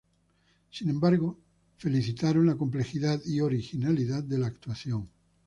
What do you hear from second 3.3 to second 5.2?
originalidad de la actuación.